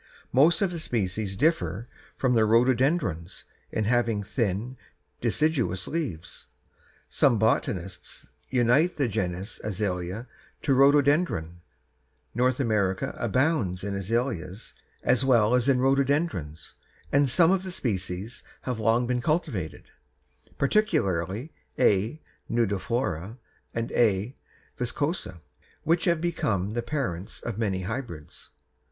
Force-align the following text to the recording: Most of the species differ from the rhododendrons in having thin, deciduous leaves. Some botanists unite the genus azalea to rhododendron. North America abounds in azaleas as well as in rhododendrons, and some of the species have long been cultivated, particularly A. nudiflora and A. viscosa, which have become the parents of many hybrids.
Most 0.33 0.63
of 0.63 0.71
the 0.71 0.79
species 0.79 1.37
differ 1.37 1.87
from 2.17 2.33
the 2.33 2.43
rhododendrons 2.43 3.43
in 3.71 3.83
having 3.83 4.23
thin, 4.23 4.75
deciduous 5.21 5.87
leaves. 5.87 6.47
Some 7.07 7.37
botanists 7.37 8.25
unite 8.49 8.97
the 8.97 9.07
genus 9.07 9.61
azalea 9.63 10.27
to 10.63 10.73
rhododendron. 10.73 11.61
North 12.33 12.59
America 12.59 13.13
abounds 13.19 13.83
in 13.83 13.93
azaleas 13.93 14.73
as 15.03 15.23
well 15.23 15.53
as 15.53 15.69
in 15.69 15.77
rhododendrons, 15.77 16.73
and 17.11 17.29
some 17.29 17.51
of 17.51 17.61
the 17.61 17.71
species 17.71 18.41
have 18.61 18.79
long 18.79 19.05
been 19.05 19.21
cultivated, 19.21 19.91
particularly 20.57 21.53
A. 21.77 22.19
nudiflora 22.49 23.37
and 23.71 23.91
A. 23.91 24.33
viscosa, 24.79 25.41
which 25.83 26.05
have 26.05 26.19
become 26.19 26.73
the 26.73 26.81
parents 26.81 27.39
of 27.41 27.59
many 27.59 27.83
hybrids. 27.83 28.49